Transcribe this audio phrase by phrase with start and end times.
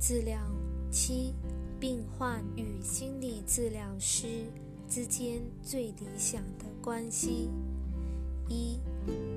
[0.00, 0.38] 治疗
[0.92, 1.34] 七，
[1.80, 4.44] 病患与心理治疗师
[4.88, 7.50] 之间最理想的关系。
[8.48, 8.78] 一，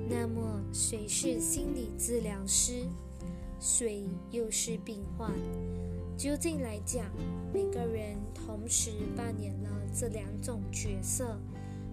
[0.08, 2.86] 那么谁是心理治疗师？
[3.58, 5.32] 谁又是病患？
[6.16, 7.06] 究竟来讲，
[7.52, 11.36] 每个人同时扮演了这两种角色。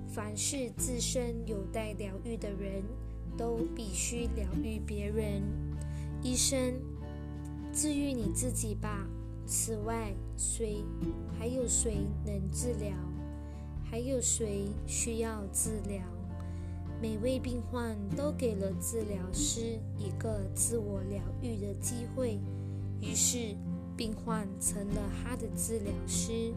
[0.07, 2.83] 凡是自身有待疗愈的人，
[3.35, 5.41] 都必须疗愈别人。
[6.21, 6.73] 医生。
[7.73, 9.07] 治愈你自己吧。
[9.45, 10.83] 此外，谁
[11.37, 12.91] 还有谁能治疗？
[13.89, 16.03] 还有谁需要治疗？
[17.01, 22.37] 每位病患都给了治疗师一个自我疗愈的机会，
[23.01, 23.55] 于是
[23.95, 26.53] 病患成了他的治疗师。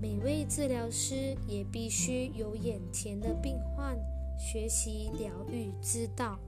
[0.00, 3.98] 每位治疗师也必须由眼前的病患
[4.38, 6.38] 学习疗愈之道。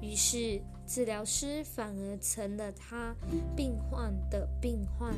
[0.00, 0.60] 于是，
[0.92, 3.16] 治疗师反而成了他
[3.56, 5.14] 病患的病患。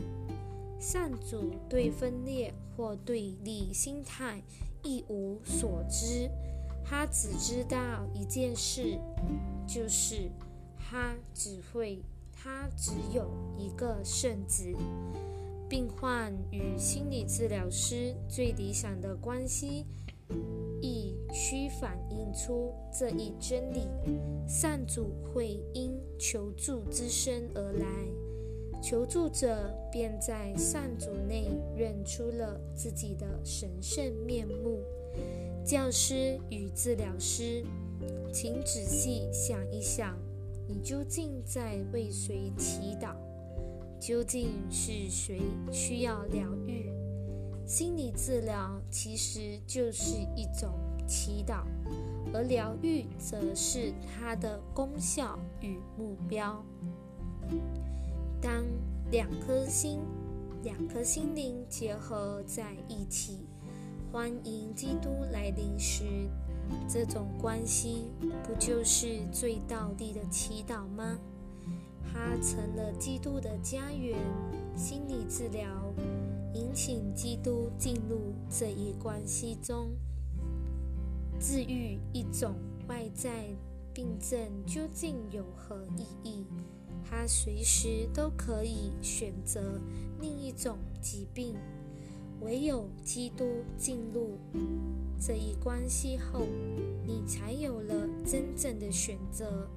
[0.78, 4.40] 善主对分裂或对立心态
[4.84, 6.30] 一无所知，
[6.84, 8.96] 他只知道一件事，
[9.66, 10.30] 就是
[10.78, 11.98] 他只会，
[12.32, 14.72] 他只有一个圣子。
[15.68, 19.86] 病患与心理治疗师最理想的关系。
[21.34, 23.88] 需反映出这一真理：
[24.46, 27.86] 善主会因求助之身而来，
[28.80, 34.78] 求助者便在善主内认出了自己的神圣面目。
[35.64, 37.64] 教师与治疗师，
[38.32, 40.16] 请仔细想一想，
[40.68, 43.12] 你究竟在为谁祈祷？
[43.98, 45.40] 究竟是谁
[45.72, 46.92] 需要疗愈？
[47.66, 50.74] 心理治疗其实就是一种
[51.06, 51.64] 祈祷，
[52.32, 56.64] 而疗愈则是它的功效与目标。
[58.40, 58.64] 当
[59.10, 60.00] 两颗心、
[60.62, 63.46] 两颗心灵结合在一起，
[64.12, 66.04] 欢迎基督来临时，
[66.88, 68.08] 这种关系
[68.42, 71.18] 不就是最道地的祈祷吗？
[72.12, 74.18] 它成了基督的家园。
[74.76, 75.64] 心理治疗。
[76.54, 79.90] 引请基督进入这一关系中，
[81.38, 82.54] 治愈一种
[82.88, 83.46] 外在
[83.92, 86.46] 病症究竟有何意义？
[87.04, 89.80] 他随时都可以选择
[90.20, 91.54] 另一种疾病。
[92.40, 94.38] 唯有基督进入
[95.20, 96.46] 这一关系后，
[97.06, 99.68] 你才有了真正的选择，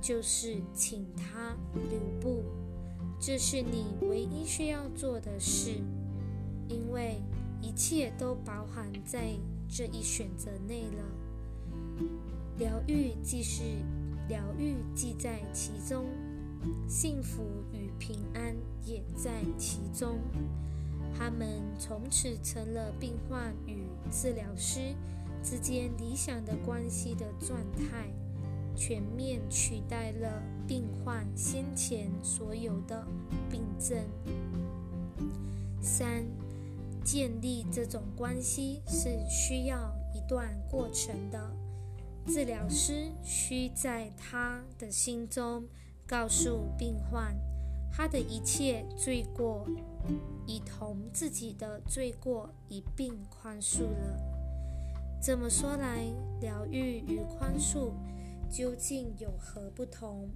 [0.00, 1.56] 就是请他
[1.90, 2.42] 留步。
[3.18, 5.80] 这是你唯一需要做的事。
[6.66, 7.20] 因为
[7.60, 9.34] 一切都包含在
[9.76, 11.02] 这一选择内了，
[12.58, 13.64] 疗愈既是
[14.28, 16.06] 疗愈，既在其中，
[16.86, 17.42] 幸福
[17.72, 18.54] 与平安
[18.86, 20.20] 也在其中。
[21.18, 24.94] 他们从此成了病患与治疗师
[25.42, 28.06] 之间理想的关系的状态，
[28.76, 33.04] 全面取代了病患先前所有的
[33.50, 33.98] 病症。
[35.82, 36.24] 三。
[37.04, 41.38] 建立这种关系是需要一段过程的。
[42.26, 45.64] 治疗师需在他的心中
[46.06, 47.36] 告诉病患，
[47.92, 49.66] 他的一切罪过
[50.46, 54.18] 已同自己的罪过一并宽恕了。
[55.20, 56.06] 这么说来，
[56.40, 57.90] 疗愈与宽恕
[58.50, 60.30] 究竟有何不同？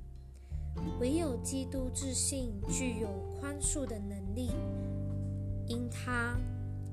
[1.00, 3.09] 唯有基督自信具有
[3.41, 4.50] 宽恕的能力，
[5.67, 6.39] 因他。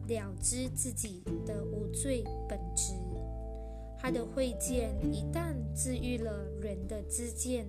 [0.08, 2.94] 了知自己的无罪本质，
[3.98, 7.66] 他的慧见一旦治愈了人的知见，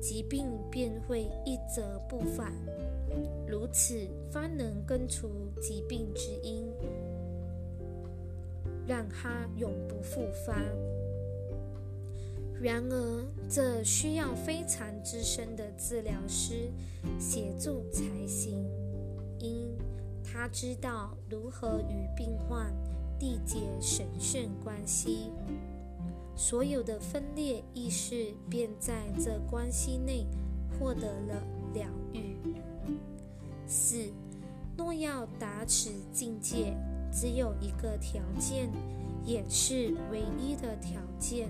[0.00, 2.52] 疾病便会一则不返，
[3.46, 3.94] 如此
[4.30, 5.28] 方能根除
[5.60, 6.66] 疾病之因，
[8.86, 10.60] 让他永不复发。
[12.60, 16.70] 然而，这需要非常资深的治疗师
[17.18, 18.64] 协助才行，
[19.38, 19.73] 因。
[20.34, 22.66] 他知道如何与病患
[23.20, 25.30] 缔结神圣关系，
[26.34, 30.26] 所有的分裂意识便在这关系内
[30.76, 31.40] 获得了
[31.72, 32.36] 疗愈。
[33.64, 34.12] 四，
[34.76, 36.76] 若要达此境界，
[37.12, 38.68] 只有一个条件，
[39.24, 41.48] 也是唯一的条件：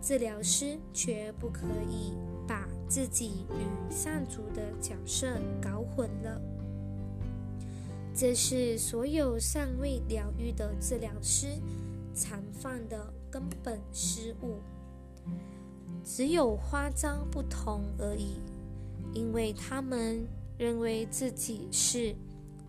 [0.00, 2.12] 治疗师绝不可以
[2.46, 5.26] 把自己与上主的角色
[5.60, 6.40] 搞混了。
[8.16, 11.46] 这是所有尚未疗愈的治疗师
[12.14, 14.56] 常犯的根本失误。
[16.02, 18.40] 只有花招不同而已。
[19.14, 20.26] 因为他们
[20.58, 22.14] 认为自己是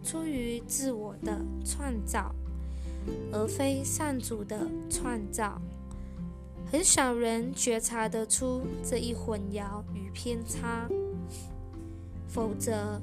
[0.02, 2.34] 出于自我的创造，
[3.34, 5.62] 而非上主的创造。
[6.72, 10.88] 很少人觉察得出这一混淆与偏差，
[12.30, 13.02] 否则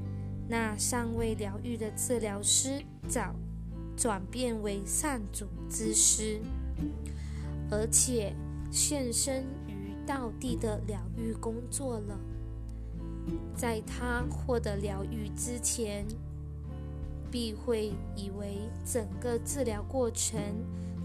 [0.49, 3.35] 那尚未疗愈的治疗师早
[3.97, 6.41] 转变为上主之师，
[7.71, 8.35] 而且
[8.71, 12.19] 献身于道地的疗愈工作了。
[13.57, 16.05] 在他获得疗愈之前，
[17.31, 20.39] 必会以为整个治疗过程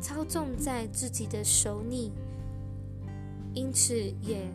[0.02, 2.12] 操纵在自己的手里。
[3.54, 4.46] 因此，也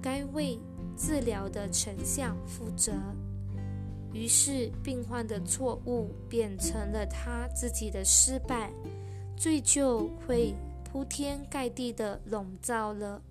[0.00, 0.58] 该为
[0.96, 2.92] 治疗的成效负责。
[4.12, 8.72] 于是，病患的错误变成了他自己的失败，
[9.36, 10.54] 罪疚会
[10.84, 13.22] 铺天盖地的笼罩了，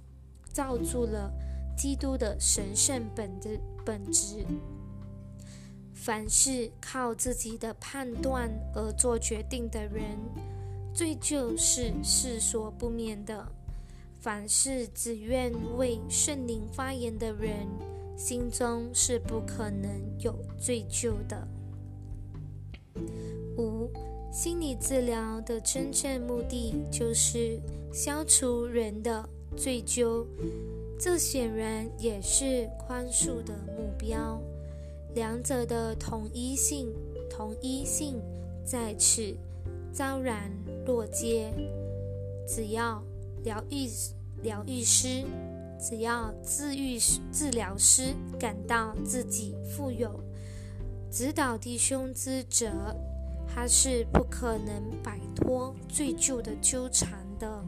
[0.54, 1.32] 罩住了
[1.78, 3.50] 基督的神圣本的
[3.86, 4.46] 本质。
[5.94, 10.18] 凡是靠自己的判断而做决定的人，
[10.94, 13.46] 罪疚是世所不免的。
[14.22, 17.68] 凡是只愿为圣灵发言的人，
[18.20, 19.90] 心中是不可能
[20.20, 21.48] 有罪疚的。
[23.58, 23.90] 五、
[24.30, 27.58] 心理治疗的真正目的就是
[27.94, 30.26] 消除人的罪疚，
[31.00, 34.38] 这显然也是宽恕的目标。
[35.16, 36.94] 两者的统一性、
[37.30, 38.22] 同一性
[38.66, 39.34] 在此
[39.94, 40.52] 昭然
[40.86, 41.54] 若揭。
[42.46, 43.02] 只要。
[43.46, 43.88] 疗愈
[44.44, 45.24] 疗愈师，
[45.80, 47.00] 只要治愈
[47.32, 50.20] 治疗师感到自己富有
[51.10, 52.70] 指导弟兄之责，
[53.48, 57.64] 他是不可能摆脱最旧的纠缠的。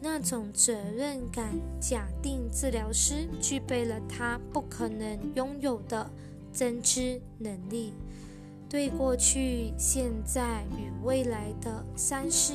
[0.00, 1.48] 那种责任感，
[1.80, 6.10] 假定治疗师具备了他不可能拥有的
[6.52, 7.94] 真知能力，
[8.68, 12.52] 对过去、现在与未来的三世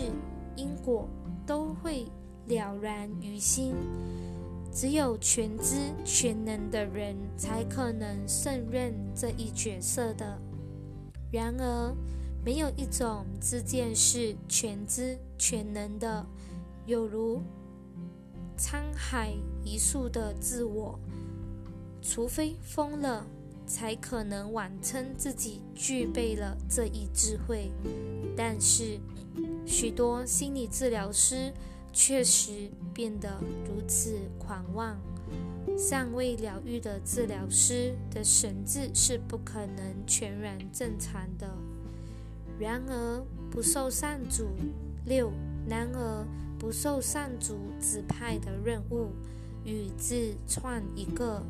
[0.56, 1.08] 因果。
[1.50, 2.06] 都会
[2.46, 3.74] 了然于心。
[4.72, 5.76] 只有全知
[6.06, 10.40] 全能的人才可能胜任这一角色的。
[11.32, 11.96] 然而，
[12.44, 16.26] 没有一种自见是全知全能的，
[16.86, 17.42] 有如
[18.58, 19.34] 沧海
[19.64, 21.00] 一粟的自我，
[22.02, 23.26] 除非疯了，
[23.66, 27.72] 才可能谎称自己具备了这一智慧。
[28.36, 29.00] 但是，
[29.66, 31.54] 许多心理治疗师
[31.92, 34.98] 确实变得如此狂妄，
[35.78, 41.48] 尚未疗愈的治疗师的神智是不可能全然正常的。
[42.60, 44.50] 然而，不受上主
[45.06, 45.32] 六，
[45.68, 46.26] 然而
[46.58, 49.12] 不受上主指派的任务
[49.64, 51.42] 与自创一个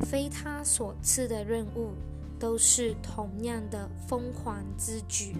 [0.00, 1.90] 非他所赐的任务，
[2.38, 5.36] 都是同样的疯狂之举。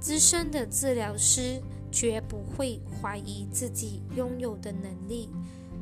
[0.00, 5.28] 资深的治疗师绝不会怀疑自己拥有的能力，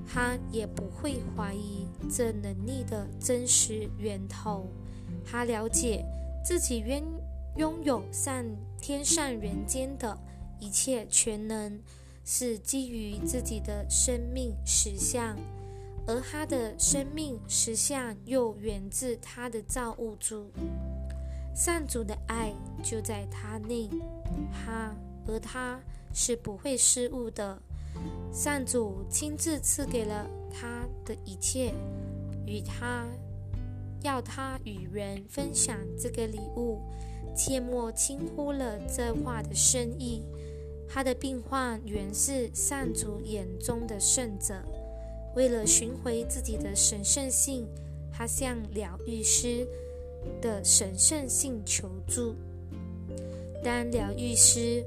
[0.06, 4.67] 他也不会怀疑这能力的真实源头。
[5.25, 6.05] 他了解
[6.44, 7.03] 自己拥
[7.56, 8.44] 拥有上
[8.81, 10.17] 天上人间的
[10.61, 11.81] 一切全能，
[12.25, 15.36] 是基于自己的生命实相，
[16.06, 20.51] 而他的生命实相又源自他的造物主。
[21.55, 23.89] 上主的爱就在他内，
[24.53, 24.94] 他
[25.26, 25.80] 而他
[26.12, 27.58] 是不会失误的。
[28.32, 31.72] 上主亲自赐给了他的一切，
[32.46, 33.06] 与他
[34.02, 36.80] 要他与人分享这个礼物，
[37.34, 40.22] 切莫轻忽了这话的深意。
[40.88, 44.62] 他的病患原是上主眼中的圣者，
[45.34, 47.66] 为了寻回自己的神圣性，
[48.12, 49.66] 他向疗愈师。
[50.42, 52.34] 的神圣性求助。
[53.62, 54.84] 当疗愈师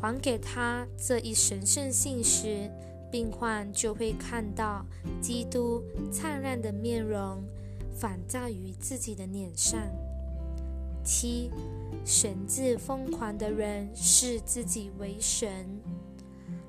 [0.00, 2.70] 还给他这一神圣性时，
[3.10, 4.84] 病患就会看到
[5.20, 7.42] 基督灿烂的面容
[7.96, 9.80] 反照于自己的脸上。
[11.04, 11.50] 七，
[12.04, 15.66] 神志疯狂的人视自己为神，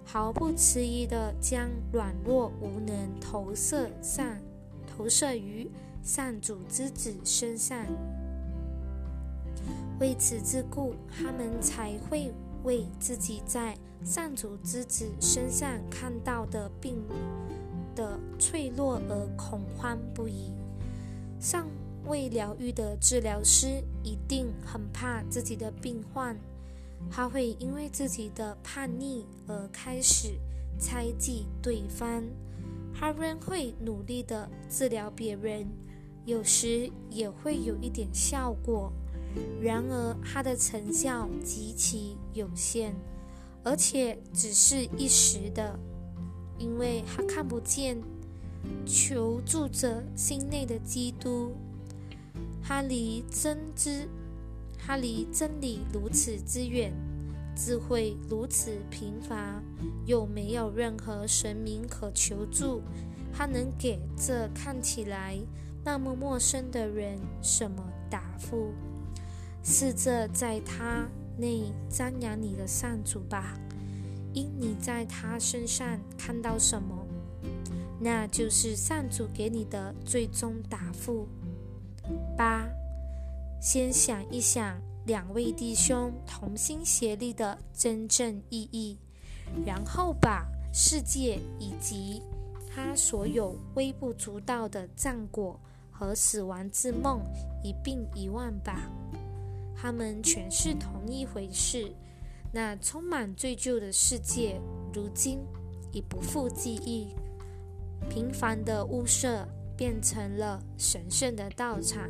[0.04, 4.38] 毫不迟疑地将软弱无能投射上，
[4.86, 5.70] 投射于。
[6.04, 7.84] 上主之子身上，
[10.00, 12.32] 为此之故，他们才会
[12.66, 16.98] 为自己在上主之子身上看到的病
[17.96, 20.52] 的脆弱而恐慌不已。
[21.40, 21.68] 尚
[22.08, 26.38] 未疗愈的治疗师一定很怕自己的病患，
[27.10, 30.34] 他会因为自己的叛逆而开始
[30.78, 32.24] 猜忌对方。
[32.94, 35.68] 他仍会努力的治疗别人，
[36.26, 38.92] 有时也会有一点效果。
[39.62, 42.94] 然而，他的成效极其有限，
[43.64, 45.78] 而且只是一时的，
[46.58, 47.98] 因为他看不见
[48.86, 51.52] 求助者心内的基督。
[52.62, 54.08] 他离真知，
[54.78, 56.92] 他离真理如此之远，
[57.56, 59.62] 智慧如此贫乏，
[60.06, 62.82] 又没有任何神明可求助。
[63.32, 65.38] 他能给这看起来
[65.84, 68.74] 那么陌生的人什么答复？
[69.68, 71.08] 试着在他
[71.40, 73.58] 内张扬你的上主吧，
[74.32, 76.96] 因你在他身上看到什么，
[78.00, 81.28] 那就是上主给你的最终答复。
[82.38, 82.70] 八，
[83.60, 89.00] 先想一想两位弟兄同心协力的真正意义，
[89.66, 92.22] 然后把世界以及
[92.70, 97.20] 他所有微不足道的战果和死亡之梦
[97.64, 98.88] 一并遗忘吧。
[99.76, 101.92] 他们全是同一回事。
[102.52, 104.60] 那充满罪疚的世界，
[104.94, 105.40] 如今
[105.92, 107.10] 已不复记忆，
[108.10, 109.48] 平凡的屋舍。
[109.78, 112.10] 变成了神圣的道场，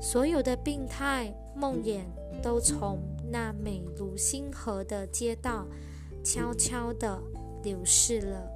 [0.00, 2.04] 所有的病态梦魇
[2.40, 3.00] 都从
[3.32, 5.66] 那美如星河的街道
[6.22, 7.20] 悄悄地
[7.64, 8.48] 流逝了。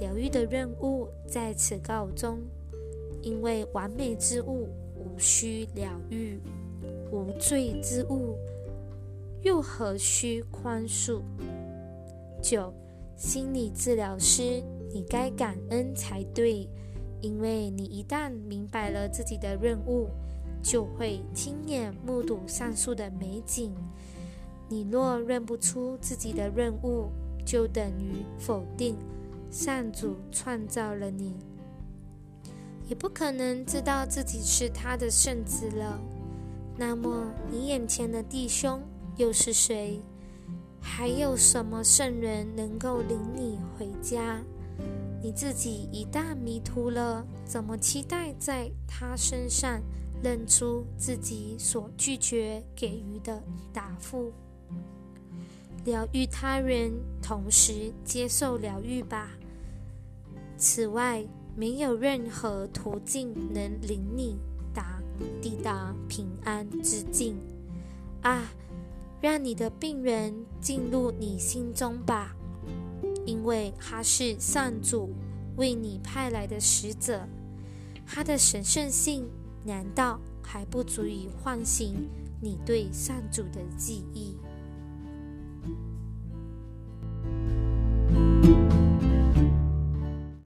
[0.00, 2.40] 疗愈的任务在此告终，
[3.22, 6.40] 因为完美之物无需疗愈，
[7.14, 8.36] 无罪之物
[9.42, 11.20] 又何须宽恕？
[12.42, 12.74] 九，
[13.16, 14.60] 心理治疗师，
[14.92, 16.68] 你该感恩才对。
[17.20, 20.08] 因为你一旦明白了自己的任务，
[20.60, 23.72] 就会亲眼目睹上述的美景。
[24.68, 27.06] 你若认不出自己的任务，
[27.46, 28.96] 就等于否定
[29.52, 31.36] 上主创造了你，
[32.88, 36.00] 也不可能知道自己是他的圣子了。
[36.76, 38.82] 那么，你眼前的弟兄
[39.16, 40.00] 又是谁？
[40.80, 44.42] 还有什么圣人能够领你回家？
[45.22, 49.80] 你自己一旦迷途了，怎么期待在他身上
[50.22, 54.32] 认出自己所拒绝给予的答复？
[55.84, 59.30] 疗愈他人，同时接受疗愈吧。
[60.58, 61.24] 此外，
[61.56, 64.36] 没有任何途径能领你
[65.40, 67.36] 抵达平安之境。
[68.22, 68.50] 啊，
[69.20, 72.34] 让你的病人进入你心中吧。
[73.26, 75.10] 因为他是上主
[75.56, 77.26] 为你派来的使者，
[78.06, 79.26] 他的神圣性
[79.64, 82.08] 难道还不足以唤醒
[82.40, 84.36] 你对上主的记忆？